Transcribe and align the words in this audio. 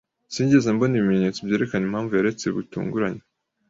Sinigeze 0.33 0.67
mbona 0.75 0.95
ibimenyetso 0.97 1.39
byerekana 1.47 1.85
impamvu 1.87 2.11
yaretse 2.13 2.45
bitunguranye. 2.55 3.21